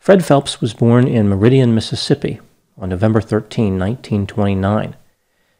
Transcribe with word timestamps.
Fred 0.00 0.24
Phelps 0.24 0.62
was 0.62 0.72
born 0.72 1.06
in 1.06 1.28
Meridian, 1.28 1.74
Mississippi 1.74 2.40
on 2.78 2.88
November 2.88 3.20
13, 3.20 3.78
1929. 3.78 4.96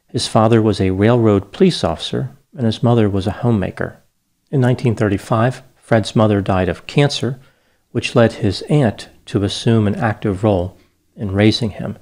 His 0.08 0.26
father 0.26 0.62
was 0.62 0.80
a 0.80 0.92
railroad 0.92 1.52
police 1.52 1.84
officer, 1.84 2.30
and 2.56 2.64
his 2.64 2.82
mother 2.82 3.06
was 3.06 3.26
a 3.26 3.42
homemaker. 3.42 4.02
In 4.50 4.62
1935, 4.62 5.62
Fred's 5.76 6.16
mother 6.16 6.40
died 6.40 6.70
of 6.70 6.86
cancer, 6.86 7.38
which 7.92 8.16
led 8.16 8.32
his 8.32 8.62
aunt 8.70 9.10
to 9.26 9.44
assume 9.44 9.86
an 9.86 9.96
active 9.96 10.42
role 10.42 10.74
in 11.14 11.32
raising 11.32 11.72
him. 11.72 11.98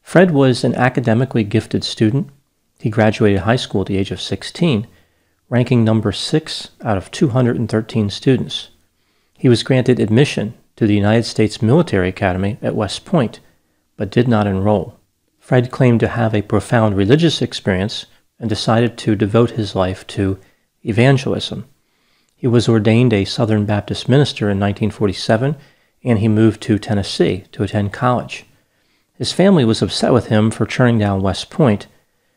Fred 0.00 0.30
was 0.30 0.62
an 0.62 0.76
academically 0.76 1.42
gifted 1.42 1.82
student. 1.82 2.30
He 2.78 2.88
graduated 2.88 3.40
high 3.40 3.56
school 3.56 3.80
at 3.80 3.88
the 3.88 3.96
age 3.96 4.12
of 4.12 4.20
16, 4.20 4.86
ranking 5.48 5.82
number 5.82 6.12
6 6.12 6.70
out 6.84 6.96
of 6.96 7.10
213 7.10 8.10
students. 8.10 8.68
He 9.36 9.48
was 9.48 9.64
granted 9.64 9.98
admission 9.98 10.54
to 10.78 10.86
the 10.86 10.94
United 10.94 11.24
States 11.24 11.60
Military 11.60 12.08
Academy 12.08 12.56
at 12.62 12.76
West 12.76 13.04
Point, 13.04 13.40
but 13.96 14.12
did 14.12 14.28
not 14.28 14.46
enroll. 14.46 15.00
Fred 15.40 15.72
claimed 15.72 15.98
to 15.98 16.06
have 16.06 16.32
a 16.32 16.42
profound 16.42 16.96
religious 16.96 17.42
experience 17.42 18.06
and 18.38 18.48
decided 18.48 18.96
to 18.96 19.16
devote 19.16 19.50
his 19.50 19.74
life 19.74 20.06
to 20.06 20.38
evangelism. 20.84 21.66
He 22.36 22.46
was 22.46 22.68
ordained 22.68 23.12
a 23.12 23.24
Southern 23.24 23.66
Baptist 23.66 24.08
minister 24.08 24.44
in 24.44 24.60
1947 24.60 25.56
and 26.04 26.20
he 26.20 26.28
moved 26.28 26.60
to 26.62 26.78
Tennessee 26.78 27.42
to 27.50 27.64
attend 27.64 27.92
college. 27.92 28.44
His 29.14 29.32
family 29.32 29.64
was 29.64 29.82
upset 29.82 30.12
with 30.12 30.28
him 30.28 30.52
for 30.52 30.64
turning 30.64 31.00
down 31.00 31.22
West 31.22 31.50
Point. 31.50 31.88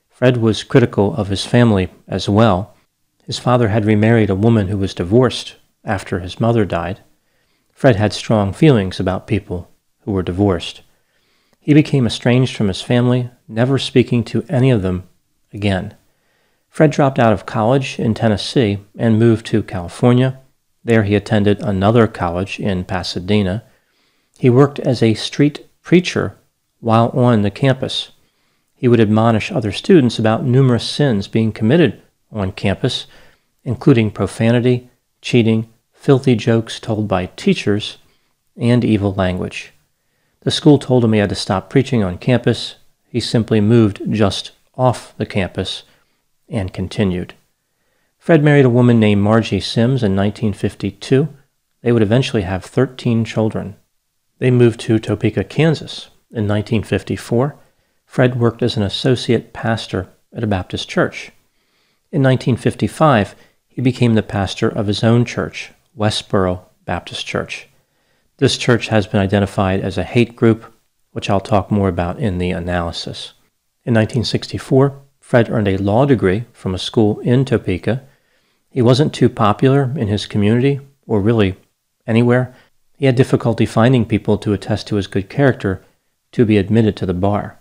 Fred 0.09 0.38
was 0.38 0.63
critical 0.63 1.13
of 1.13 1.27
his 1.27 1.45
family 1.45 1.91
as 2.07 2.27
well. 2.27 2.75
His 3.23 3.38
father 3.38 3.67
had 3.67 3.85
remarried 3.85 4.31
a 4.31 4.35
woman 4.35 4.67
who 4.67 4.79
was 4.79 4.95
divorced 4.95 5.57
after 5.85 6.21
his 6.21 6.39
mother 6.39 6.66
died. 6.66 7.01
Fred 7.73 7.95
had 7.95 8.14
strong 8.14 8.53
feelings 8.53 9.00
about 9.00 9.27
people 9.27 9.69
who 10.02 10.11
were 10.11 10.23
divorced. 10.23 10.81
He 11.59 11.73
became 11.73 12.05
estranged 12.05 12.55
from 12.55 12.67
his 12.67 12.81
family, 12.81 13.30
never 13.47 13.78
speaking 13.78 14.23
to 14.25 14.45
any 14.50 14.72
of 14.72 14.81
them 14.81 15.08
again. 15.53 15.95
Fred 16.69 16.91
dropped 16.91 17.19
out 17.19 17.33
of 17.33 17.45
college 17.45 18.00
in 18.00 18.13
Tennessee 18.13 18.80
and 18.97 19.19
moved 19.19 19.45
to 19.47 19.61
California. 19.61 20.39
There 20.83 21.03
he 21.03 21.16
attended 21.16 21.61
another 21.61 22.08
college 22.08 22.59
in 22.59 22.86
Pasadena. 22.86 23.63
He 24.39 24.50
worked 24.50 24.80
as 24.80 25.03
a 25.03 25.13
street 25.13 25.67
preacher 25.81 26.38
while 26.80 27.09
on 27.09 27.41
the 27.41 27.52
campus. 27.52 28.11
He 28.73 28.88
would 28.88 29.00
admonish 29.00 29.52
other 29.52 29.72
students 29.72 30.17
about 30.17 30.44
numerous 30.44 30.89
sins 30.89 31.28
being 31.28 31.52
committed 31.52 32.02
on 32.31 32.52
campus, 32.53 33.06
including 33.63 34.09
profanity, 34.09 34.89
cheating, 35.22 35.70
filthy 36.02 36.33
jokes 36.33 36.80
told 36.80 37.07
by 37.07 37.27
teachers, 37.27 37.99
and 38.57 38.83
evil 38.83 39.13
language. 39.13 39.71
The 40.39 40.49
school 40.49 40.80
told 40.80 41.03
him 41.05 41.13
he 41.13 41.19
had 41.19 41.30
to 41.30 41.35
stop 41.35 41.69
preaching 41.69 42.03
on 42.03 42.17
campus. 42.17 42.78
He 43.07 43.19
simply 43.19 43.62
moved 43.62 44.01
just 44.09 44.51
off 44.75 45.16
the 45.17 45.28
campus 45.28 45.84
and 46.50 46.73
continued. 46.73 47.35
Fred 48.17 48.44
married 48.44 48.66
a 48.66 48.69
woman 48.69 49.00
named 49.00 49.22
Margie 49.22 49.59
Sims 49.59 50.01
in 50.01 50.16
1952. 50.16 51.29
They 51.84 51.91
would 51.91 52.01
eventually 52.01 52.41
have 52.41 52.66
13 52.66 53.23
children. 53.23 53.75
They 54.39 54.50
moved 54.50 54.79
to 54.81 54.97
Topeka, 54.97 55.44
Kansas 55.44 56.07
in 56.31 56.47
1954. 56.47 57.56
Fred 58.07 58.39
worked 58.39 58.63
as 58.63 58.75
an 58.75 58.81
associate 58.81 59.53
pastor 59.53 60.09
at 60.33 60.44
a 60.44 60.47
Baptist 60.47 60.89
church. 60.89 61.31
In 62.12 62.23
1955, 62.23 63.35
he 63.68 63.81
became 63.81 64.16
the 64.16 64.23
pastor 64.23 64.68
of 64.68 64.88
his 64.88 65.03
own 65.03 65.25
church, 65.25 65.72
Westboro 65.97 66.62
Baptist 66.85 67.25
Church. 67.25 67.68
This 68.38 68.57
church 68.57 68.88
has 68.88 69.07
been 69.07 69.19
identified 69.19 69.81
as 69.81 69.97
a 69.97 70.03
hate 70.03 70.35
group, 70.35 70.74
which 71.12 71.29
I'll 71.29 71.40
talk 71.40 71.69
more 71.69 71.90
about 71.90 72.19
in 72.19 72.38
the 72.38 72.52
analysis. 72.52 73.34
In 73.84 73.94
1964, 73.94 75.00
Fred 75.19 75.50
earned 75.50 75.68
a 75.68 75.78
law 75.78 76.06
degree 76.06 76.46
from 76.53 76.74
a 76.74 76.80
school 76.80 77.19
in 77.19 77.46
Topeka. 77.46 78.03
He 78.69 78.81
wasn't 78.81 79.13
too 79.13 79.30
popular 79.30 79.94
in 79.96 80.07
his 80.07 80.25
community, 80.25 80.80
or 81.06 81.19
really 81.19 81.57
anywhere. 82.07 82.56
He 82.97 83.06
had 83.06 83.16
difficulty 83.16 83.66
finding 83.66 84.06
people 84.06 84.38
to 84.38 84.53
attest 84.53 84.88
to 84.88 84.96
his 84.96 85.07
good 85.07 85.30
character 85.30 85.84
to 86.31 86.46
be 86.46 86.57
admitted 86.57 86.96
to 86.97 87.06
the 87.06 87.13
bar. 87.13 87.59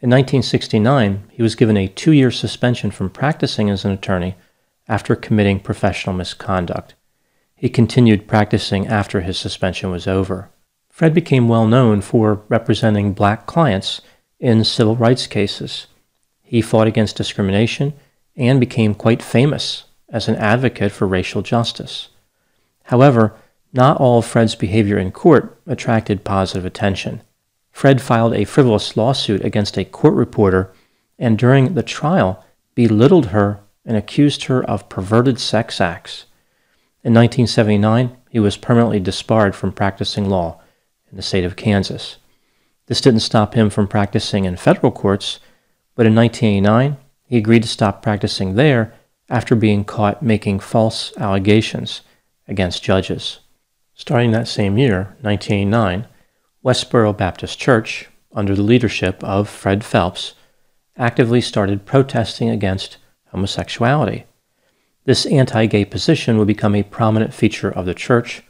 In 0.00 0.10
1969, 0.10 1.24
he 1.30 1.42
was 1.42 1.54
given 1.54 1.76
a 1.76 1.88
two 1.88 2.12
year 2.12 2.30
suspension 2.30 2.90
from 2.90 3.08
practicing 3.08 3.70
as 3.70 3.84
an 3.84 3.92
attorney 3.92 4.34
after 4.88 5.16
committing 5.16 5.60
professional 5.60 6.14
misconduct. 6.14 6.94
He 7.56 7.70
continued 7.70 8.28
practicing 8.28 8.86
after 8.86 9.22
his 9.22 9.38
suspension 9.38 9.90
was 9.90 10.06
over. 10.06 10.50
Fred 10.90 11.14
became 11.14 11.48
well 11.48 11.66
known 11.66 12.02
for 12.02 12.42
representing 12.48 13.14
black 13.14 13.46
clients 13.46 14.02
in 14.38 14.62
civil 14.62 14.94
rights 14.94 15.26
cases. 15.26 15.86
He 16.42 16.60
fought 16.60 16.86
against 16.86 17.16
discrimination 17.16 17.94
and 18.36 18.60
became 18.60 18.94
quite 18.94 19.22
famous 19.22 19.84
as 20.10 20.28
an 20.28 20.36
advocate 20.36 20.92
for 20.92 21.06
racial 21.06 21.42
justice. 21.42 22.10
However, 22.84 23.34
not 23.72 23.96
all 23.98 24.18
of 24.18 24.26
Fred's 24.26 24.54
behavior 24.54 24.98
in 24.98 25.10
court 25.10 25.58
attracted 25.66 26.24
positive 26.24 26.64
attention. 26.64 27.22
Fred 27.72 28.00
filed 28.00 28.34
a 28.34 28.44
frivolous 28.44 28.96
lawsuit 28.96 29.44
against 29.44 29.76
a 29.76 29.84
court 29.84 30.14
reporter 30.14 30.72
and 31.18 31.38
during 31.38 31.74
the 31.74 31.82
trial 31.82 32.44
belittled 32.74 33.26
her 33.26 33.60
and 33.84 33.96
accused 33.96 34.44
her 34.44 34.62
of 34.64 34.88
perverted 34.88 35.40
sex 35.40 35.80
acts. 35.80 36.26
In 37.06 37.14
1979, 37.14 38.16
he 38.30 38.40
was 38.40 38.56
permanently 38.56 38.98
disbarred 38.98 39.54
from 39.54 39.70
practicing 39.70 40.28
law 40.28 40.60
in 41.08 41.16
the 41.16 41.22
state 41.22 41.44
of 41.44 41.54
Kansas. 41.54 42.16
This 42.86 43.00
didn't 43.00 43.20
stop 43.20 43.54
him 43.54 43.70
from 43.70 43.86
practicing 43.86 44.44
in 44.44 44.56
federal 44.56 44.90
courts, 44.90 45.38
but 45.94 46.04
in 46.04 46.16
1989, 46.16 46.96
he 47.22 47.36
agreed 47.36 47.62
to 47.62 47.68
stop 47.68 48.02
practicing 48.02 48.56
there 48.56 48.92
after 49.28 49.54
being 49.54 49.84
caught 49.84 50.20
making 50.20 50.58
false 50.58 51.16
allegations 51.16 52.00
against 52.48 52.82
judges. 52.82 53.38
Starting 53.94 54.32
that 54.32 54.48
same 54.48 54.76
year, 54.76 55.14
1989, 55.20 56.08
Westboro 56.64 57.16
Baptist 57.16 57.56
Church, 57.56 58.08
under 58.32 58.56
the 58.56 58.62
leadership 58.62 59.22
of 59.22 59.48
Fred 59.48 59.84
Phelps, 59.84 60.34
actively 60.96 61.40
started 61.40 61.86
protesting 61.86 62.50
against 62.50 62.96
homosexuality. 63.26 64.24
This 65.06 65.24
anti 65.26 65.66
gay 65.66 65.84
position 65.84 66.36
would 66.36 66.48
become 66.48 66.74
a 66.74 66.82
prominent 66.82 67.32
feature 67.32 67.70
of 67.70 67.86
the 67.86 67.94
church, 67.94 68.42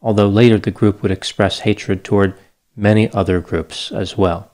although 0.00 0.28
later 0.28 0.58
the 0.58 0.70
group 0.70 1.02
would 1.02 1.10
express 1.10 1.60
hatred 1.60 2.04
toward 2.04 2.34
many 2.76 3.10
other 3.10 3.40
groups 3.40 3.90
as 3.90 4.16
well. 4.16 4.52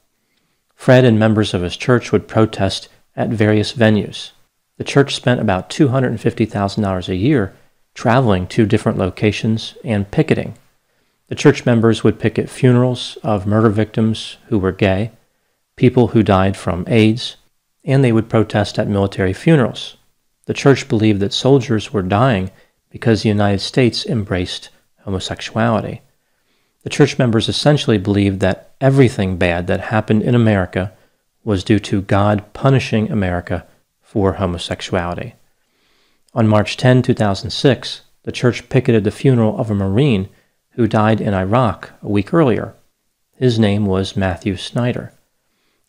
Fred 0.75 1.05
and 1.05 1.19
members 1.19 1.53
of 1.53 1.61
his 1.61 1.77
church 1.77 2.13
would 2.13 2.27
protest 2.27 2.89
at 3.15 3.29
various 3.29 3.75
venues. 3.75 4.31
The 4.79 4.85
church 4.85 5.15
spent 5.15 5.39
about 5.39 5.69
$250,000 5.69 7.09
a 7.09 7.15
year 7.15 7.55
traveling 7.93 8.47
to 8.47 8.65
different 8.65 8.97
locations 8.97 9.75
and 9.85 10.11
picketing. 10.11 10.57
The 11.27 11.35
church 11.35 11.67
members 11.67 12.03
would 12.03 12.19
picket 12.19 12.49
funerals 12.49 13.19
of 13.23 13.47
murder 13.47 13.69
victims 13.69 14.39
who 14.49 14.59
were 14.59 14.73
gay, 14.73 15.11
people 15.77 16.09
who 16.09 16.23
died 16.23 16.57
from 16.57 16.87
AIDS, 16.89 17.37
and 17.85 18.03
they 18.03 18.13
would 18.13 18.31
protest 18.31 18.79
at 18.79 18.89
military 18.89 19.35
funerals. 19.35 19.97
The 20.51 20.55
church 20.55 20.89
believed 20.89 21.21
that 21.21 21.33
soldiers 21.33 21.93
were 21.93 22.03
dying 22.03 22.51
because 22.91 23.23
the 23.23 23.29
United 23.29 23.61
States 23.61 24.05
embraced 24.05 24.71
homosexuality. 25.05 26.03
The 26.83 26.91
church 26.91 27.21
members 27.21 27.49
essentially 27.49 27.99
believed 27.99 28.41
that 28.41 28.73
everything 28.81 29.37
bad 29.37 29.69
that 29.69 29.93
happened 29.95 30.23
in 30.25 30.35
America 30.35 30.93
was 31.45 31.63
due 31.63 31.79
to 31.79 32.03
God 32.03 32.53
punishing 32.53 33.13
America 33.13 33.65
for 34.03 34.33
homosexuality. 34.33 35.37
On 36.35 36.49
March 36.49 36.77
10, 36.77 37.03
2006, 37.03 38.01
the 38.25 38.33
church 38.33 38.69
picketed 38.69 39.05
the 39.05 39.13
funeral 39.13 39.57
of 39.57 39.71
a 39.71 39.75
Marine 39.77 40.29
who 40.71 40.89
died 40.89 41.21
in 41.21 41.33
Iraq 41.33 41.93
a 42.03 42.09
week 42.09 42.35
earlier. 42.35 42.75
His 43.37 43.61
name 43.61 43.87
was 43.87 44.17
Matthew 44.17 44.57
Snyder. 44.57 45.13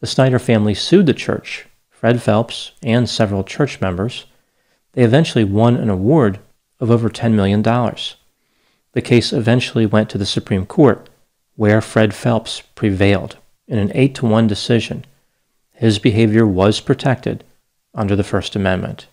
The 0.02 0.06
Snyder 0.06 0.38
family 0.38 0.76
sued 0.76 1.08
the 1.08 1.16
church, 1.16 1.66
Fred 1.90 2.22
Phelps, 2.22 2.74
and 2.84 3.10
several 3.10 3.44
church 3.44 3.82
members 3.82 4.28
they 4.94 5.04
eventually 5.04 5.44
won 5.44 5.76
an 5.76 5.90
award 5.90 6.40
of 6.80 6.92
over 6.92 7.10
$10 7.10 7.34
million. 7.34 7.62
The 7.62 9.02
case 9.02 9.32
eventually 9.32 9.86
went 9.86 10.10
to 10.10 10.18
the 10.18 10.26
Supreme 10.26 10.66
Court, 10.66 11.10
where 11.56 11.82
Fred 11.82 12.14
Phelps 12.14 12.62
prevailed 12.76 13.38
in 13.68 13.78
an 13.78 13.92
8 13.94 14.16
to 14.16 14.26
1 14.26 14.48
decision. 14.48 15.06
His 15.74 16.00
behavior 16.00 16.46
was 16.46 16.80
protected 16.80 17.44
under 17.94 18.16
the 18.16 18.24
First 18.24 18.56
Amendment. 18.56 19.08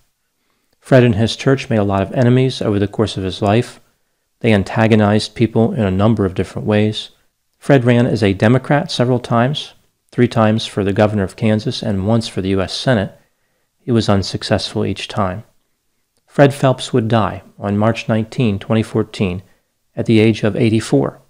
Fred 0.80 1.04
and 1.04 1.14
his 1.14 1.36
church 1.36 1.68
made 1.68 1.78
a 1.78 1.84
lot 1.84 2.02
of 2.02 2.12
enemies 2.12 2.62
over 2.62 2.78
the 2.78 2.88
course 2.88 3.16
of 3.16 3.22
his 3.22 3.42
life. 3.42 3.80
They 4.40 4.52
antagonized 4.52 5.34
people 5.34 5.72
in 5.72 5.82
a 5.82 5.90
number 5.90 6.24
of 6.24 6.34
different 6.34 6.66
ways. 6.66 7.10
Fred 7.58 7.84
ran 7.84 8.06
as 8.06 8.22
a 8.22 8.32
Democrat 8.32 8.90
several 8.90 9.18
times, 9.18 9.74
three 10.10 10.28
times 10.28 10.64
for 10.64 10.84
the 10.84 10.92
governor 10.92 11.24
of 11.24 11.36
Kansas 11.36 11.82
and 11.82 12.06
once 12.06 12.28
for 12.28 12.40
the 12.40 12.50
U.S. 12.50 12.72
Senate. 12.72 13.18
He 13.78 13.92
was 13.92 14.08
unsuccessful 14.08 14.84
each 14.84 15.08
time. 15.08 15.44
Fred 16.38 16.54
Phelps 16.54 16.92
would 16.92 17.08
die 17.08 17.42
on 17.58 17.76
March 17.76 18.08
19, 18.08 18.60
2014, 18.60 19.42
at 19.96 20.06
the 20.06 20.20
age 20.20 20.44
of 20.44 20.54
84. 20.54 21.20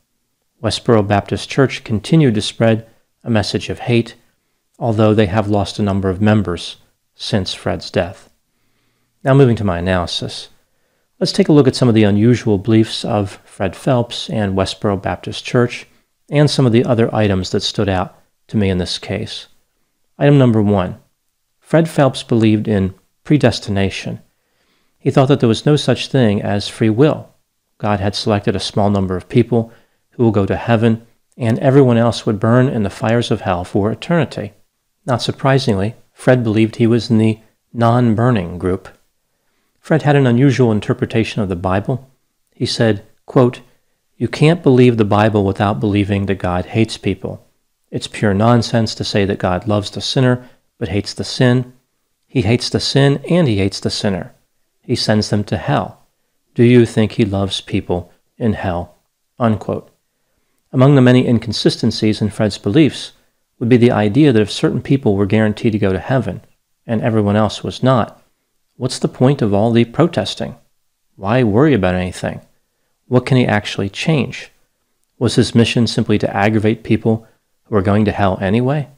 Westboro 0.62 1.08
Baptist 1.08 1.48
Church 1.48 1.82
continued 1.82 2.34
to 2.34 2.42
spread 2.42 2.86
a 3.24 3.30
message 3.30 3.70
of 3.70 3.78
hate, 3.78 4.16
although 4.78 5.14
they 5.14 5.24
have 5.24 5.48
lost 5.48 5.78
a 5.78 5.82
number 5.82 6.10
of 6.10 6.20
members 6.20 6.76
since 7.14 7.54
Fred's 7.54 7.90
death. 7.90 8.28
Now, 9.24 9.32
moving 9.32 9.56
to 9.56 9.64
my 9.64 9.78
analysis, 9.78 10.50
let's 11.18 11.32
take 11.32 11.48
a 11.48 11.54
look 11.54 11.66
at 11.66 11.74
some 11.74 11.88
of 11.88 11.94
the 11.94 12.04
unusual 12.04 12.58
beliefs 12.58 13.02
of 13.02 13.40
Fred 13.46 13.74
Phelps 13.74 14.28
and 14.28 14.54
Westboro 14.54 15.00
Baptist 15.00 15.42
Church 15.42 15.86
and 16.28 16.50
some 16.50 16.66
of 16.66 16.72
the 16.72 16.84
other 16.84 17.08
items 17.14 17.48
that 17.52 17.62
stood 17.62 17.88
out 17.88 18.14
to 18.48 18.58
me 18.58 18.68
in 18.68 18.76
this 18.76 18.98
case. 18.98 19.46
Item 20.18 20.36
number 20.36 20.60
one 20.60 21.00
Fred 21.60 21.88
Phelps 21.88 22.22
believed 22.22 22.68
in 22.68 22.92
predestination. 23.24 24.20
He 25.08 25.12
thought 25.12 25.28
that 25.28 25.40
there 25.40 25.48
was 25.48 25.64
no 25.64 25.76
such 25.76 26.08
thing 26.08 26.42
as 26.42 26.68
free 26.68 26.90
will. 26.90 27.30
God 27.78 27.98
had 27.98 28.14
selected 28.14 28.54
a 28.54 28.60
small 28.60 28.90
number 28.90 29.16
of 29.16 29.26
people 29.30 29.72
who 30.10 30.22
will 30.22 30.30
go 30.30 30.44
to 30.44 30.54
heaven, 30.54 31.06
and 31.34 31.58
everyone 31.60 31.96
else 31.96 32.26
would 32.26 32.38
burn 32.38 32.68
in 32.68 32.82
the 32.82 32.90
fires 32.90 33.30
of 33.30 33.40
hell 33.40 33.64
for 33.64 33.90
eternity. 33.90 34.52
Not 35.06 35.22
surprisingly, 35.22 35.94
Fred 36.12 36.44
believed 36.44 36.76
he 36.76 36.86
was 36.86 37.08
in 37.08 37.16
the 37.16 37.38
non 37.72 38.14
burning 38.14 38.58
group. 38.58 38.86
Fred 39.80 40.02
had 40.02 40.14
an 40.14 40.26
unusual 40.26 40.70
interpretation 40.70 41.40
of 41.40 41.48
the 41.48 41.56
Bible. 41.56 42.10
He 42.52 42.66
said, 42.66 43.02
quote, 43.24 43.62
You 44.18 44.28
can't 44.28 44.62
believe 44.62 44.98
the 44.98 45.06
Bible 45.06 45.42
without 45.42 45.80
believing 45.80 46.26
that 46.26 46.34
God 46.34 46.66
hates 46.66 46.98
people. 46.98 47.46
It's 47.90 48.08
pure 48.08 48.34
nonsense 48.34 48.94
to 48.96 49.04
say 49.04 49.24
that 49.24 49.38
God 49.38 49.66
loves 49.66 49.90
the 49.90 50.02
sinner 50.02 50.46
but 50.76 50.88
hates 50.88 51.14
the 51.14 51.24
sin. 51.24 51.72
He 52.26 52.42
hates 52.42 52.68
the 52.68 52.78
sin 52.78 53.22
and 53.30 53.48
he 53.48 53.56
hates 53.56 53.80
the 53.80 53.88
sinner. 53.88 54.34
He 54.88 54.96
sends 54.96 55.28
them 55.28 55.44
to 55.44 55.58
hell. 55.58 56.06
Do 56.54 56.64
you 56.64 56.86
think 56.86 57.12
he 57.12 57.26
loves 57.26 57.60
people 57.60 58.10
in 58.38 58.54
hell? 58.54 58.96
Unquote. 59.38 59.90
Among 60.72 60.94
the 60.94 61.02
many 61.02 61.28
inconsistencies 61.28 62.22
in 62.22 62.30
Fred's 62.30 62.56
beliefs 62.56 63.12
would 63.58 63.68
be 63.68 63.76
the 63.76 63.90
idea 63.90 64.32
that 64.32 64.40
if 64.40 64.50
certain 64.50 64.80
people 64.80 65.14
were 65.14 65.26
guaranteed 65.26 65.72
to 65.72 65.78
go 65.78 65.92
to 65.92 65.98
heaven 65.98 66.40
and 66.86 67.02
everyone 67.02 67.36
else 67.36 67.62
was 67.62 67.82
not, 67.82 68.22
what's 68.78 68.98
the 68.98 69.08
point 69.08 69.42
of 69.42 69.52
all 69.52 69.72
the 69.72 69.84
protesting? 69.84 70.56
Why 71.16 71.44
worry 71.44 71.74
about 71.74 71.94
anything? 71.94 72.40
What 73.08 73.26
can 73.26 73.36
he 73.36 73.44
actually 73.44 73.90
change? 73.90 74.50
Was 75.18 75.34
his 75.34 75.54
mission 75.54 75.86
simply 75.86 76.16
to 76.16 76.34
aggravate 76.34 76.82
people 76.82 77.28
who 77.64 77.76
are 77.76 77.82
going 77.82 78.06
to 78.06 78.12
hell 78.12 78.38
anyway, 78.40 78.88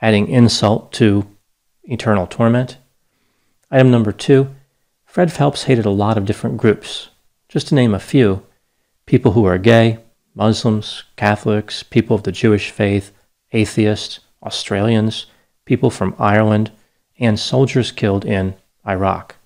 adding 0.00 0.26
insult 0.26 0.90
to 0.94 1.28
eternal 1.84 2.26
torment? 2.26 2.78
Item 3.70 3.92
number 3.92 4.10
two 4.10 4.52
Fred 5.08 5.32
Phelps 5.32 5.62
hated 5.64 5.86
a 5.86 5.90
lot 5.90 6.18
of 6.18 6.26
different 6.26 6.58
groups. 6.58 7.08
Just 7.48 7.68
to 7.68 7.74
name 7.74 7.94
a 7.94 7.98
few 7.98 8.42
people 9.06 9.32
who 9.32 9.46
are 9.46 9.56
gay, 9.56 10.00
Muslims, 10.34 11.02
Catholics, 11.16 11.82
people 11.82 12.14
of 12.14 12.24
the 12.24 12.30
Jewish 12.30 12.70
faith, 12.70 13.10
atheists, 13.52 14.20
Australians, 14.42 15.24
people 15.64 15.88
from 15.88 16.14
Ireland, 16.18 16.70
and 17.18 17.40
soldiers 17.40 17.90
killed 17.90 18.26
in 18.26 18.54
Iraq. 18.86 19.36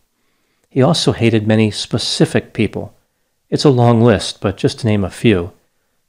He 0.69 0.82
also 0.82 1.12
hated 1.12 1.47
many 1.47 1.70
specific 1.70 2.53
people. 2.53 2.93
It's 3.49 3.65
a 3.65 3.70
long 3.70 4.03
list, 4.03 4.41
but 4.41 4.56
just 4.56 4.81
to 4.81 4.88
name 4.88 5.05
a 5.05 5.11
few 5.11 5.53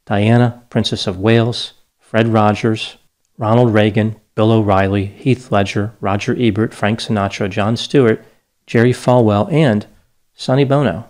Diana, 0.05 0.63
Princess 0.71 1.05
of 1.05 1.19
Wales, 1.19 1.73
Fred 1.99 2.27
Rogers, 2.27 2.97
Ronald 3.37 3.71
Reagan, 3.71 4.15
Bill 4.33 4.51
O'Reilly, 4.51 5.05
Heath 5.05 5.51
Ledger, 5.51 5.93
Roger 6.01 6.35
Ebert, 6.39 6.73
Frank 6.73 6.99
Sinatra, 6.99 7.47
Jon 7.47 7.77
Stewart, 7.77 8.25
Jerry 8.67 8.93
Falwell, 8.93 9.51
and 9.51 9.85
Sonny 10.35 10.63
Bono. 10.63 11.09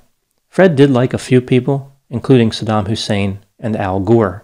Fred 0.50 0.76
did 0.76 0.90
like 0.90 1.14
a 1.14 1.18
few 1.18 1.42
people, 1.42 1.94
including 2.10 2.52
Saddam 2.52 2.88
Hussein 2.88 3.40
and 3.60 3.76
Al 3.76 4.00
Gore 4.00 4.44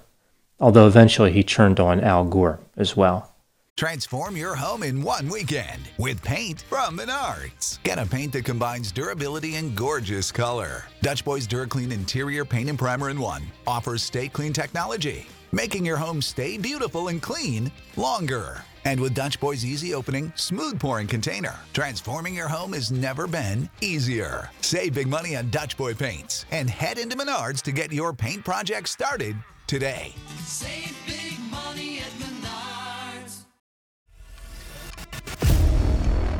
although 0.59 0.87
eventually 0.87 1.31
he 1.31 1.43
turned 1.43 1.79
on 1.79 2.01
Al 2.01 2.25
Gore 2.25 2.59
as 2.75 2.95
well. 2.95 3.33
Transform 3.77 4.35
your 4.35 4.55
home 4.55 4.83
in 4.83 5.01
one 5.01 5.29
weekend 5.29 5.89
with 5.97 6.21
paint 6.21 6.63
from 6.63 6.97
Menards. 6.97 7.81
Get 7.83 7.97
a 7.97 8.05
paint 8.05 8.33
that 8.33 8.43
combines 8.43 8.91
durability 8.91 9.55
and 9.55 9.73
gorgeous 9.73 10.33
color. 10.33 10.83
Dutch 11.01 11.23
Boys 11.23 11.47
DuraClean 11.47 11.93
Interior 11.93 12.43
Paint 12.43 12.69
and 12.69 12.77
Primer 12.77 13.09
in 13.09 13.19
One 13.19 13.43
offers 13.65 14.03
stay 14.03 14.27
clean 14.27 14.51
technology, 14.51 15.27
making 15.51 15.85
your 15.85 15.97
home 15.97 16.21
stay 16.21 16.57
beautiful 16.57 17.09
and 17.09 17.21
clean 17.21 17.71
longer. 17.95 18.63
And 18.85 18.99
with 18.99 19.13
Dutch 19.13 19.39
Boy's 19.39 19.65
easy 19.65 19.93
opening, 19.93 20.31
smooth 20.35 20.79
pouring 20.79 21.07
container, 21.07 21.55
transforming 21.73 22.33
your 22.33 22.47
home 22.47 22.73
has 22.73 22.91
never 22.91 23.27
been 23.27 23.69
easier. 23.81 24.49
Save 24.61 24.93
big 24.93 25.07
money 25.07 25.35
on 25.35 25.49
Dutch 25.49 25.77
Boy 25.77 25.93
paints 25.93 26.45
and 26.51 26.69
head 26.69 26.97
into 26.97 27.15
Menards 27.15 27.61
to 27.63 27.71
get 27.71 27.91
your 27.91 28.13
paint 28.13 28.43
project 28.43 28.89
started 28.89 29.35
today. 29.67 30.13
Save 30.45 30.97
big 31.05 31.39
money 31.51 31.99
at 31.99 32.11
Menards. 32.19 33.45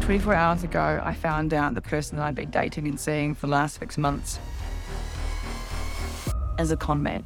24 0.02 0.34
hours 0.34 0.64
ago, 0.64 1.02
I 1.04 1.14
found 1.14 1.54
out 1.54 1.76
the 1.76 1.82
person 1.82 2.18
that 2.18 2.24
I'd 2.24 2.36
been 2.36 2.50
dating 2.50 2.88
and 2.88 3.00
seeing 3.00 3.36
for 3.36 3.48
the 3.48 3.52
last 3.52 3.80
six 3.80 3.98
months 3.98 4.40
as 6.58 6.72
a 6.72 6.78
con 6.78 7.02
man. 7.02 7.26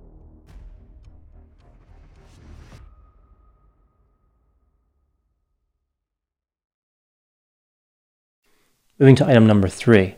Moving 9.01 9.15
to 9.15 9.25
item 9.25 9.47
number 9.47 9.67
three 9.67 10.13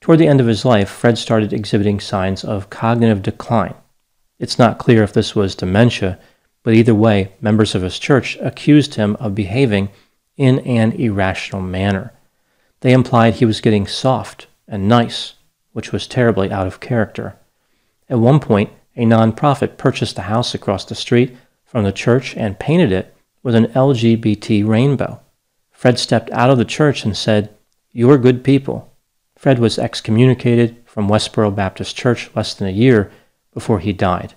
Toward 0.00 0.18
the 0.18 0.26
end 0.26 0.40
of 0.40 0.48
his 0.48 0.64
life, 0.64 0.90
Fred 0.90 1.16
started 1.18 1.52
exhibiting 1.52 2.00
signs 2.00 2.42
of 2.42 2.68
cognitive 2.68 3.22
decline. 3.22 3.76
It's 4.40 4.58
not 4.58 4.80
clear 4.80 5.04
if 5.04 5.12
this 5.12 5.36
was 5.36 5.54
dementia, 5.54 6.18
but 6.64 6.74
either 6.74 6.96
way, 6.96 7.34
members 7.40 7.76
of 7.76 7.82
his 7.82 7.96
church 7.96 8.36
accused 8.40 8.96
him 8.96 9.14
of 9.20 9.36
behaving 9.36 9.90
in 10.36 10.58
an 10.66 10.94
irrational 10.94 11.62
manner. 11.62 12.12
They 12.80 12.92
implied 12.92 13.34
he 13.34 13.44
was 13.44 13.60
getting 13.60 13.86
soft 13.86 14.48
and 14.66 14.88
nice, 14.88 15.34
which 15.72 15.92
was 15.92 16.08
terribly 16.08 16.50
out 16.50 16.66
of 16.66 16.80
character. 16.80 17.36
At 18.10 18.18
one 18.18 18.40
point, 18.40 18.72
a 18.96 19.04
nonprofit 19.04 19.76
purchased 19.76 20.18
a 20.18 20.22
house 20.22 20.56
across 20.56 20.84
the 20.84 20.96
street 20.96 21.36
from 21.64 21.84
the 21.84 21.92
church 21.92 22.36
and 22.36 22.58
painted 22.58 22.90
it 22.90 23.14
with 23.44 23.54
an 23.54 23.66
LGBT 23.66 24.66
rainbow. 24.66 25.20
Fred 25.70 26.00
stepped 26.00 26.32
out 26.32 26.50
of 26.50 26.58
the 26.58 26.64
church 26.64 27.04
and 27.04 27.16
said, 27.16 27.54
You're 27.92 28.18
good 28.18 28.44
people. 28.44 28.92
Fred 29.36 29.58
was 29.58 29.78
excommunicated 29.78 30.76
from 30.84 31.08
Westboro 31.08 31.54
Baptist 31.54 31.96
Church 31.96 32.30
less 32.34 32.54
than 32.54 32.68
a 32.68 32.72
year 32.72 33.10
before 33.54 33.80
he 33.80 33.92
died. 33.92 34.34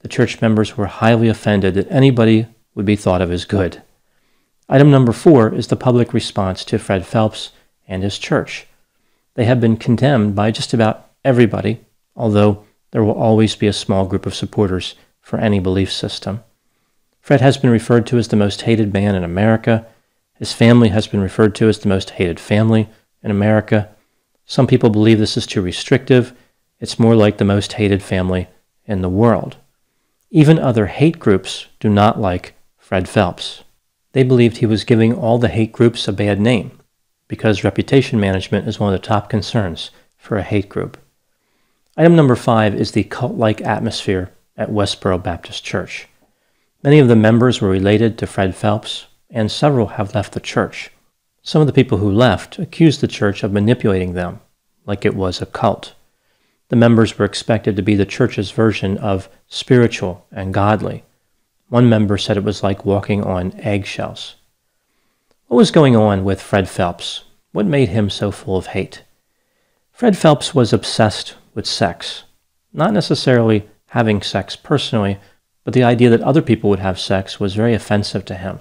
The 0.00 0.08
church 0.08 0.40
members 0.40 0.76
were 0.76 0.86
highly 0.86 1.28
offended 1.28 1.74
that 1.74 1.90
anybody 1.90 2.46
would 2.74 2.86
be 2.86 2.96
thought 2.96 3.22
of 3.22 3.30
as 3.30 3.44
good. 3.44 3.82
Item 4.68 4.90
number 4.90 5.12
four 5.12 5.52
is 5.54 5.66
the 5.66 5.76
public 5.76 6.12
response 6.12 6.64
to 6.64 6.78
Fred 6.78 7.06
Phelps 7.06 7.50
and 7.88 8.02
his 8.02 8.18
church. 8.18 8.66
They 9.34 9.44
have 9.44 9.60
been 9.60 9.76
condemned 9.76 10.34
by 10.34 10.50
just 10.50 10.74
about 10.74 11.08
everybody, 11.24 11.80
although 12.14 12.64
there 12.90 13.04
will 13.04 13.14
always 13.14 13.56
be 13.56 13.66
a 13.66 13.72
small 13.72 14.06
group 14.06 14.26
of 14.26 14.34
supporters 14.34 14.94
for 15.20 15.38
any 15.38 15.58
belief 15.58 15.92
system. 15.92 16.42
Fred 17.20 17.40
has 17.40 17.56
been 17.56 17.70
referred 17.70 18.06
to 18.08 18.18
as 18.18 18.28
the 18.28 18.36
most 18.36 18.62
hated 18.62 18.92
man 18.92 19.14
in 19.14 19.24
America. 19.24 19.86
His 20.40 20.54
family 20.54 20.88
has 20.88 21.06
been 21.06 21.20
referred 21.20 21.54
to 21.56 21.68
as 21.68 21.78
the 21.78 21.88
most 21.88 22.10
hated 22.10 22.40
family 22.40 22.88
in 23.22 23.30
America. 23.30 23.90
Some 24.46 24.66
people 24.66 24.88
believe 24.88 25.18
this 25.18 25.36
is 25.36 25.46
too 25.46 25.60
restrictive. 25.60 26.32
It's 26.80 26.98
more 26.98 27.14
like 27.14 27.36
the 27.36 27.44
most 27.44 27.74
hated 27.74 28.02
family 28.02 28.48
in 28.86 29.02
the 29.02 29.10
world. 29.10 29.58
Even 30.30 30.58
other 30.58 30.86
hate 30.86 31.18
groups 31.18 31.66
do 31.78 31.90
not 31.90 32.18
like 32.18 32.54
Fred 32.78 33.06
Phelps. 33.06 33.64
They 34.12 34.22
believed 34.22 34.56
he 34.56 34.66
was 34.66 34.84
giving 34.84 35.12
all 35.14 35.38
the 35.38 35.48
hate 35.48 35.72
groups 35.72 36.08
a 36.08 36.12
bad 36.12 36.40
name 36.40 36.72
because 37.28 37.62
reputation 37.62 38.18
management 38.18 38.66
is 38.66 38.80
one 38.80 38.94
of 38.94 38.98
the 38.98 39.06
top 39.06 39.28
concerns 39.28 39.90
for 40.16 40.38
a 40.38 40.42
hate 40.42 40.70
group. 40.70 40.96
Item 41.98 42.16
number 42.16 42.34
five 42.34 42.74
is 42.74 42.92
the 42.92 43.04
cult 43.04 43.34
like 43.34 43.60
atmosphere 43.60 44.32
at 44.56 44.70
Westboro 44.70 45.22
Baptist 45.22 45.64
Church. 45.64 46.08
Many 46.82 46.98
of 46.98 47.08
the 47.08 47.14
members 47.14 47.60
were 47.60 47.68
related 47.68 48.16
to 48.18 48.26
Fred 48.26 48.56
Phelps, 48.56 49.06
and 49.30 49.50
several 49.50 49.86
have 49.88 50.14
left 50.14 50.32
the 50.32 50.40
church. 50.40 50.90
Some 51.42 51.60
of 51.60 51.66
the 51.66 51.72
people 51.72 51.98
who 51.98 52.10
left 52.10 52.58
accused 52.58 53.00
the 53.00 53.08
church 53.08 53.42
of 53.42 53.52
manipulating 53.52 54.12
them, 54.12 54.40
like 54.86 55.04
it 55.04 55.14
was 55.14 55.40
a 55.40 55.46
cult. 55.46 55.94
The 56.68 56.76
members 56.76 57.18
were 57.18 57.24
expected 57.24 57.76
to 57.76 57.82
be 57.82 57.94
the 57.94 58.06
church's 58.06 58.50
version 58.50 58.98
of 58.98 59.28
spiritual 59.48 60.26
and 60.30 60.54
godly. 60.54 61.04
One 61.68 61.88
member 61.88 62.18
said 62.18 62.36
it 62.36 62.44
was 62.44 62.62
like 62.62 62.84
walking 62.84 63.22
on 63.22 63.58
eggshells. 63.60 64.36
What 65.46 65.56
was 65.56 65.70
going 65.70 65.96
on 65.96 66.24
with 66.24 66.40
Fred 66.40 66.68
Phelps? 66.68 67.24
What 67.52 67.66
made 67.66 67.88
him 67.88 68.10
so 68.10 68.30
full 68.30 68.56
of 68.56 68.66
hate? 68.66 69.02
Fred 69.92 70.16
Phelps 70.16 70.54
was 70.54 70.72
obsessed 70.72 71.34
with 71.54 71.66
sex. 71.66 72.24
Not 72.72 72.92
necessarily 72.92 73.68
having 73.88 74.22
sex 74.22 74.54
personally, 74.54 75.18
but 75.64 75.74
the 75.74 75.82
idea 75.82 76.08
that 76.10 76.22
other 76.22 76.42
people 76.42 76.70
would 76.70 76.78
have 76.78 77.00
sex 77.00 77.40
was 77.40 77.54
very 77.54 77.74
offensive 77.74 78.24
to 78.26 78.34
him. 78.34 78.60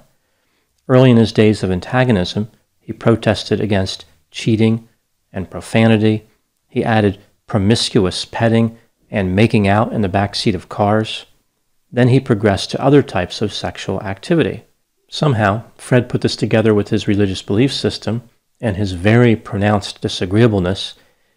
Early 0.89 1.11
in 1.11 1.17
his 1.17 1.31
days 1.31 1.61
of 1.61 1.69
antagonism, 1.69 2.49
he 2.79 2.91
protested 2.93 3.61
against 3.61 4.05
cheating 4.31 4.89
and 5.31 5.49
profanity. 5.49 6.27
He 6.67 6.83
added 6.83 7.19
promiscuous 7.45 8.25
petting 8.25 8.77
and 9.11 9.35
making 9.35 9.67
out 9.67 9.93
in 9.93 10.01
the 10.01 10.09
back 10.09 10.33
seat 10.33 10.55
of 10.55 10.67
cars. 10.67 11.27
Then 11.91 12.07
he 12.07 12.19
progressed 12.19 12.71
to 12.71 12.83
other 12.83 13.03
types 13.03 13.41
of 13.41 13.53
sexual 13.53 14.01
activity. 14.01 14.63
Somehow, 15.07 15.63
Fred 15.77 16.09
put 16.09 16.21
this 16.21 16.35
together 16.35 16.73
with 16.73 16.89
his 16.89 17.07
religious 17.07 17.43
belief 17.43 17.71
system 17.71 18.23
and 18.59 18.75
his 18.75 18.93
very 18.93 19.35
pronounced 19.35 20.01
disagreeableness 20.01 20.95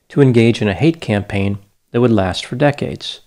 to 0.08 0.22
engage 0.22 0.62
in 0.62 0.68
a 0.68 0.74
hate 0.74 1.00
campaign 1.00 1.58
that 1.90 2.00
would 2.00 2.10
last 2.10 2.44
for 2.44 2.56
decades. 2.56 3.20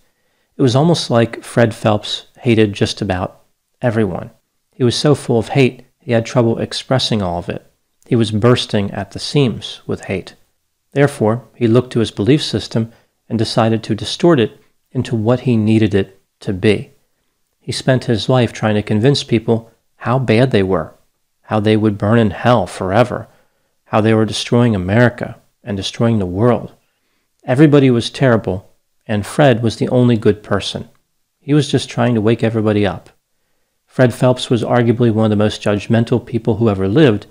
It 0.57 0.61
was 0.63 0.75
almost 0.75 1.09
like 1.09 1.43
Fred 1.43 1.73
Phelps 1.75 2.27
hated 2.39 2.73
just 2.73 3.01
about 3.01 3.41
everyone. 3.81 4.31
He 4.71 4.83
was 4.83 4.95
so 4.95 5.15
full 5.15 5.39
of 5.39 5.49
hate, 5.49 5.84
he 6.05 6.11
had 6.11 6.23
trouble 6.23 6.59
expressing 6.59 7.23
all 7.23 7.39
of 7.39 7.49
it. 7.49 7.65
He 8.05 8.15
was 8.15 8.29
bursting 8.29 8.91
at 8.91 9.09
the 9.11 9.19
seams 9.19 9.81
with 9.87 10.01
hate. 10.01 10.35
Therefore, 10.91 11.43
he 11.55 11.67
looked 11.67 11.91
to 11.93 11.99
his 11.99 12.11
belief 12.11 12.43
system 12.43 12.91
and 13.27 13.39
decided 13.39 13.81
to 13.83 13.95
distort 13.95 14.39
it 14.39 14.61
into 14.91 15.15
what 15.15 15.41
he 15.41 15.57
needed 15.57 15.95
it 15.95 16.21
to 16.41 16.53
be. 16.53 16.91
He 17.59 17.71
spent 17.71 18.05
his 18.05 18.29
life 18.29 18.53
trying 18.53 18.75
to 18.75 18.83
convince 18.83 19.23
people 19.23 19.71
how 19.95 20.19
bad 20.19 20.51
they 20.51 20.61
were, 20.61 20.93
how 21.41 21.59
they 21.59 21.75
would 21.75 21.97
burn 21.97 22.19
in 22.19 22.29
hell 22.29 22.67
forever, 22.67 23.27
how 23.85 23.99
they 23.99 24.13
were 24.13 24.25
destroying 24.25 24.75
America 24.75 25.41
and 25.63 25.75
destroying 25.75 26.19
the 26.19 26.27
world. 26.27 26.73
Everybody 27.45 27.89
was 27.89 28.11
terrible, 28.11 28.71
and 29.07 29.25
Fred 29.25 29.63
was 29.63 29.77
the 29.77 29.89
only 29.89 30.17
good 30.17 30.43
person. 30.43 30.87
He 31.39 31.55
was 31.55 31.67
just 31.67 31.89
trying 31.89 32.13
to 32.13 32.21
wake 32.21 32.43
everybody 32.43 32.85
up. 32.85 33.09
Fred 33.95 34.13
Phelps 34.13 34.49
was 34.49 34.61
arguably 34.61 35.09
one 35.09 35.23
of 35.23 35.29
the 35.29 35.41
most 35.41 35.61
judgmental 35.61 36.25
people 36.25 36.57
who 36.57 36.69
ever 36.69 36.85
lived, 36.85 37.27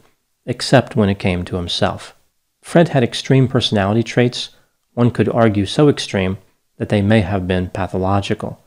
except 0.46 0.96
when 0.96 1.10
it 1.10 1.18
came 1.18 1.44
to 1.44 1.56
himself. 1.56 2.16
Fred 2.62 2.88
had 2.88 3.04
extreme 3.04 3.48
personality 3.48 4.02
traits, 4.02 4.48
one 4.94 5.10
could 5.10 5.28
argue 5.28 5.66
so 5.66 5.90
extreme 5.90 6.38
that 6.78 6.88
they 6.88 7.02
may 7.02 7.20
have 7.20 7.46
been 7.46 7.68
pathological. 7.68 8.64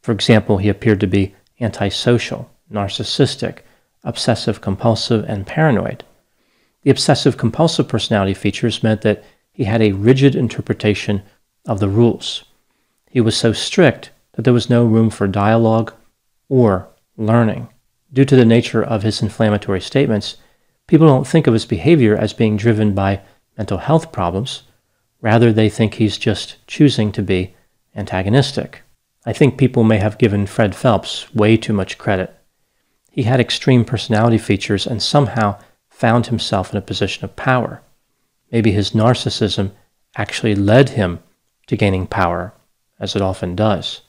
For 0.00 0.12
example, 0.12 0.56
he 0.56 0.70
appeared 0.70 0.98
to 1.00 1.06
be 1.06 1.34
antisocial, 1.60 2.50
narcissistic, 2.72 3.58
obsessive 4.02 4.62
compulsive, 4.62 5.22
and 5.28 5.46
paranoid. 5.46 6.04
The 6.84 6.90
obsessive 6.90 7.36
compulsive 7.36 7.86
personality 7.86 8.32
features 8.32 8.82
meant 8.82 9.02
that 9.02 9.22
he 9.52 9.64
had 9.64 9.82
a 9.82 9.92
rigid 9.92 10.34
interpretation 10.34 11.22
of 11.66 11.80
the 11.80 11.88
rules. 11.90 12.44
He 13.10 13.20
was 13.20 13.36
so 13.36 13.52
strict 13.52 14.10
that 14.36 14.44
there 14.44 14.54
was 14.54 14.70
no 14.70 14.86
room 14.86 15.10
for 15.10 15.26
dialogue 15.26 15.92
or 16.48 16.88
learning. 17.16 17.68
Due 18.12 18.24
to 18.24 18.36
the 18.36 18.44
nature 18.44 18.82
of 18.82 19.02
his 19.02 19.22
inflammatory 19.22 19.80
statements, 19.80 20.36
People 20.86 21.08
don't 21.08 21.26
think 21.26 21.46
of 21.46 21.52
his 21.52 21.66
behavior 21.66 22.16
as 22.16 22.32
being 22.32 22.56
driven 22.56 22.94
by 22.94 23.20
mental 23.58 23.78
health 23.78 24.12
problems. 24.12 24.62
Rather, 25.20 25.52
they 25.52 25.68
think 25.68 25.94
he's 25.94 26.16
just 26.16 26.64
choosing 26.68 27.10
to 27.12 27.22
be 27.22 27.56
antagonistic. 27.96 28.82
I 29.24 29.32
think 29.32 29.58
people 29.58 29.82
may 29.82 29.98
have 29.98 30.18
given 30.18 30.46
Fred 30.46 30.76
Phelps 30.76 31.34
way 31.34 31.56
too 31.56 31.72
much 31.72 31.98
credit. 31.98 32.32
He 33.10 33.24
had 33.24 33.40
extreme 33.40 33.84
personality 33.84 34.38
features 34.38 34.86
and 34.86 35.02
somehow 35.02 35.58
found 35.88 36.26
himself 36.26 36.70
in 36.70 36.78
a 36.78 36.82
position 36.82 37.24
of 37.24 37.34
power. 37.34 37.82
Maybe 38.52 38.70
his 38.70 38.90
narcissism 38.90 39.72
actually 40.16 40.54
led 40.54 40.90
him 40.90 41.18
to 41.66 41.76
gaining 41.76 42.06
power, 42.06 42.52
as 43.00 43.16
it 43.16 43.22
often 43.22 43.56
does. 43.56 44.02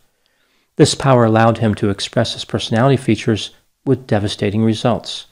This 0.77 0.93
power 0.93 1.25
allowed 1.25 1.57
him 1.57 1.73
to 1.75 1.89
express 1.89 2.33
his 2.33 2.45
personality 2.45 2.97
features 2.97 3.49
with 3.83 4.07
devastating 4.07 4.63
results. 4.63 5.25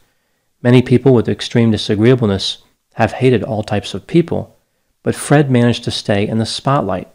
Many 0.61 0.81
people 0.81 1.13
with 1.13 1.29
extreme 1.29 1.69
disagreeableness 1.69 2.63
have 2.95 3.13
hated 3.13 3.43
all 3.43 3.61
types 3.61 3.93
of 3.93 4.07
people, 4.07 4.57
but 5.03 5.13
Fred 5.13 5.51
managed 5.51 5.83
to 5.83 5.91
stay 5.91 6.27
in 6.27 6.39
the 6.39 6.47
spotlight 6.47 7.07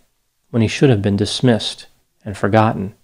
when 0.50 0.62
he 0.62 0.68
should 0.68 0.90
have 0.90 1.02
been 1.02 1.16
dismissed 1.16 1.86
and 2.24 2.36
forgotten. 2.36 2.94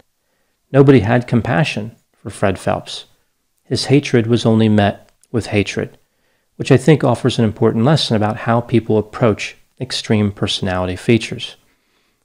Nobody 0.71 1.01
had 1.01 1.27
compassion 1.27 1.95
for 2.13 2.29
Fred 2.29 2.57
Phelps. 2.57 3.05
His 3.63 3.85
hatred 3.85 4.27
was 4.27 4.45
only 4.45 4.69
met 4.69 5.09
with 5.29 5.47
hatred, 5.47 5.97
which 6.55 6.71
I 6.71 6.77
think 6.77 7.03
offers 7.03 7.37
an 7.37 7.43
important 7.43 7.83
lesson 7.83 8.15
about 8.15 8.37
how 8.37 8.61
people 8.61 8.97
approach 8.97 9.57
extreme 9.81 10.31
personality 10.31 10.95
features. 10.95 11.57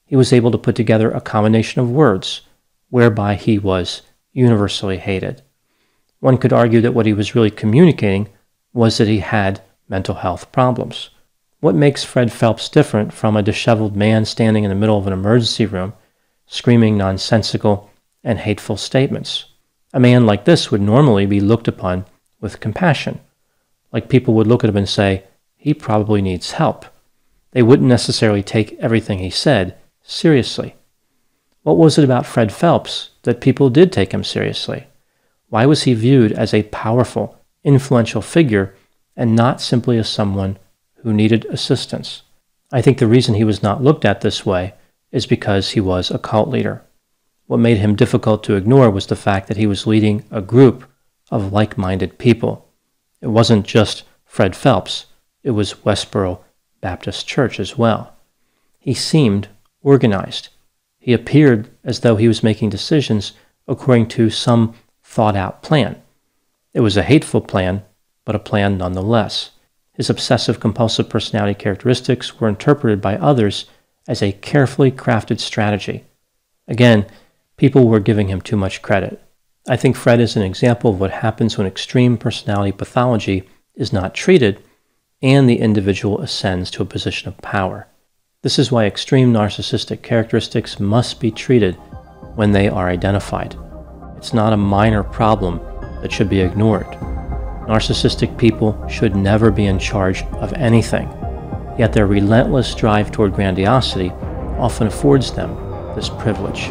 He 0.07 0.15
was 0.15 0.33
able 0.33 0.53
to 0.53 0.59
put 0.59 0.77
together 0.77 1.11
a 1.11 1.21
combination 1.21 1.81
of 1.81 1.91
words 1.91 2.43
whereby 2.93 3.35
he 3.35 3.59
was 3.59 4.03
universally 4.35 4.99
hated. 4.99 5.41
One 6.21 6.37
could 6.37 6.53
argue 6.53 6.83
that 6.83 6.93
what 6.93 7.07
he 7.07 7.15
was 7.15 7.35
really 7.35 7.51
communicating 7.51 8.29
was 8.75 8.99
that 8.99 9.09
he 9.09 9.21
had 9.21 9.63
mental 9.89 10.17
health 10.17 10.53
problems. 10.53 11.09
What 11.61 11.75
makes 11.75 12.05
Fred 12.05 12.31
Phelps 12.31 12.69
different 12.69 13.15
from 13.15 13.35
a 13.35 13.43
disheveled 13.43 13.97
man 13.97 14.27
standing 14.27 14.65
in 14.65 14.69
the 14.69 14.75
middle 14.75 14.99
of 14.99 15.07
an 15.07 15.15
emergency 15.15 15.65
room, 15.65 15.95
screaming 16.47 16.99
nonsensical 16.99 17.91
and 18.23 18.39
hateful 18.39 18.77
statements? 18.77 19.47
A 19.95 19.99
man 19.99 20.27
like 20.27 20.45
this 20.45 20.71
would 20.71 20.83
normally 20.83 21.25
be 21.25 21.41
looked 21.41 21.69
upon 21.69 22.05
with 22.43 22.61
compassion, 22.61 23.21
like 23.91 24.11
people 24.11 24.35
would 24.35 24.47
look 24.47 24.65
at 24.65 24.69
him 24.69 24.77
and 24.77 24.89
say, 24.89 25.25
he 25.57 25.73
probably 25.73 26.21
needs 26.21 26.53
help. 26.53 26.85
They 27.53 27.63
wouldn't 27.63 27.89
necessarily 27.89 28.43
take 28.43 28.79
everything 28.81 29.21
he 29.21 29.31
said 29.31 29.79
seriously. 30.03 30.77
What 31.63 31.79
was 31.79 31.97
it 31.97 32.05
about 32.05 32.27
Fred 32.27 32.53
Phelps 32.53 33.11
that 33.23 33.41
people 33.41 33.71
did 33.71 33.93
take 33.93 34.13
him 34.13 34.25
seriously? 34.25 34.87
Why 35.49 35.65
was 35.67 35.85
he 35.85 35.95
viewed 35.95 36.33
as 36.33 36.53
a 36.53 36.65
powerful, 36.65 37.39
influential 37.63 38.21
figure 38.23 38.75
and 39.17 39.37
not 39.37 39.61
simply 39.61 39.97
as 39.99 40.09
someone 40.09 40.59
who 41.03 41.13
needed 41.13 41.45
assistance? 41.47 42.23
I 42.73 42.83
think 42.83 42.99
the 42.99 43.07
reason 43.07 43.35
he 43.35 43.45
was 43.45 43.63
not 43.63 43.83
looked 43.83 44.05
at 44.05 44.23
this 44.23 44.45
way 44.45 44.75
is 45.13 45.27
because 45.27 45.71
he 45.71 45.81
was 45.81 46.11
a 46.11 46.19
cult 46.19 46.49
leader. 46.49 46.83
What 47.47 47.59
made 47.59 47.77
him 47.79 47.95
difficult 47.95 48.43
to 48.45 48.57
ignore 48.57 48.91
was 48.91 49.07
the 49.07 49.17
fact 49.17 49.47
that 49.49 49.59
he 49.59 49.67
was 49.67 49.87
leading 49.87 50.25
a 50.31 50.41
group 50.41 50.85
of 51.31 51.53
like 51.53 51.79
minded 51.79 52.19
people. 52.19 52.69
It 53.21 53.29
wasn't 53.29 53.67
just 53.67 54.05
Fred 54.25 54.57
Phelps, 54.57 55.07
it 55.45 55.51
was 55.51 55.75
Westboro 55.85 56.41
Baptist 56.81 57.29
Church 57.29 57.61
as 57.61 57.77
well. 57.77 58.17
He 58.79 58.95
seemed 58.95 59.49
organized. 59.83 60.49
He 61.03 61.13
appeared 61.13 61.69
as 61.83 62.01
though 62.01 62.15
he 62.15 62.29
was 62.29 62.45
making 62.45 62.71
decisions 62.71 63.33
according 63.67 64.07
to 64.11 64.31
some 64.31 64.75
thought 65.03 65.35
out 65.35 65.61
plan. 65.61 66.01
It 66.73 66.81
was 66.81 66.97
a 66.97 67.03
hateful 67.03 67.41
plan, 67.41 67.83
but 68.25 68.37
a 68.37 68.39
plan 68.39 68.79
nonetheless. 68.79 69.51
His 69.95 70.09
obsessive 70.09 70.61
compulsive 70.61 71.09
personality 71.09 71.55
characteristics 71.55 72.39
were 72.39 72.49
interpreted 72.49 73.01
by 73.01 73.17
others 73.17 73.67
as 74.07 74.23
a 74.23 74.31
carefully 74.31 74.93
crafted 74.93 75.41
strategy. 75.41 76.05
Again, 76.69 77.07
people 77.57 77.89
were 77.89 77.99
giving 77.99 78.29
him 78.29 78.41
too 78.41 78.57
much 78.57 78.81
credit. 78.81 79.21
I 79.69 79.77
think 79.77 79.97
Fred 79.97 80.21
is 80.21 80.37
an 80.37 80.43
example 80.43 80.93
of 80.93 81.01
what 81.01 81.11
happens 81.11 81.59
when 81.59 81.67
extreme 81.67 82.17
personality 82.17 82.71
pathology 82.71 83.43
is 83.75 83.93
not 83.93 84.15
treated 84.15 84.63
and 85.21 85.51
the 85.51 85.59
individual 85.59 86.21
ascends 86.21 86.71
to 86.71 86.83
a 86.83 86.87
position 86.87 87.27
of 87.27 87.39
power. 87.39 87.89
This 88.43 88.59
is 88.59 88.73
why 88.73 88.87
extreme 88.87 89.33
narcissistic 89.33 90.03
characteristics 90.03 90.81
must 90.81 91.21
be 91.21 91.31
treated 91.31 91.77
when 92.35 92.51
they 92.51 92.69
are 92.69 92.89
identified. 92.89 93.55
It's 94.17 94.35
not 94.35 94.53
a 94.53 94.57
minor 94.57 95.05
problem 95.05 95.61
that 96.01 96.11
should 96.11 96.29
be 96.29 96.41
ignored. 96.41 96.89
Narcissistic 97.69 98.37
people 98.37 98.85
should 98.89 99.15
never 99.15 99.53
be 99.53 99.67
in 99.67 99.79
charge 99.79 100.25
of 100.41 100.53
anything, 100.55 101.09
yet 101.79 101.93
their 101.93 102.09
relentless 102.09 102.75
drive 102.75 103.13
toward 103.13 103.33
grandiosity 103.33 104.11
often 104.59 104.89
affords 104.89 105.31
them 105.31 105.55
this 105.95 106.09
privilege. 106.09 106.69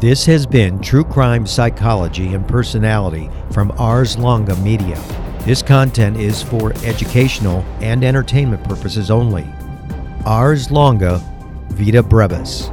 This 0.00 0.26
has 0.26 0.46
been 0.46 0.80
True 0.80 1.04
Crime 1.04 1.46
Psychology 1.46 2.34
and 2.34 2.44
Personality 2.48 3.30
from 3.52 3.70
Ars 3.78 4.18
Longa 4.18 4.56
Media. 4.56 5.00
This 5.44 5.62
content 5.62 6.18
is 6.18 6.42
for 6.42 6.74
educational 6.84 7.60
and 7.80 8.04
entertainment 8.04 8.62
purposes 8.62 9.10
only. 9.10 9.48
Ars 10.26 10.70
Longa 10.70 11.18
Vita 11.70 12.02
Brevis. 12.02 12.70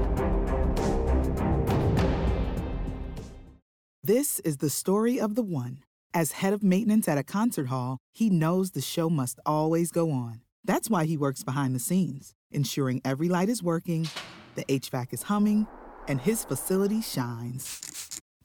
This 4.03 4.39
is 4.41 4.57
the 4.57 4.69
story 4.69 5.17
of 5.17 5.35
the 5.35 5.43
one. 5.43 5.79
As 6.13 6.33
head 6.33 6.51
of 6.51 6.61
maintenance 6.61 7.07
at 7.07 7.17
a 7.17 7.23
concert 7.23 7.67
hall, 7.67 7.99
he 8.13 8.29
knows 8.29 8.71
the 8.71 8.81
show 8.81 9.09
must 9.09 9.39
always 9.45 9.89
go 9.89 10.11
on. 10.11 10.41
That's 10.65 10.89
why 10.89 11.05
he 11.05 11.15
works 11.15 11.43
behind 11.43 11.73
the 11.73 11.79
scenes, 11.79 12.33
ensuring 12.51 13.01
every 13.05 13.29
light 13.29 13.47
is 13.47 13.63
working, 13.63 14.09
the 14.55 14.65
HVAC 14.65 15.13
is 15.13 15.23
humming, 15.23 15.67
and 16.05 16.19
his 16.19 16.43
facility 16.43 17.01
shines. 17.01 18.19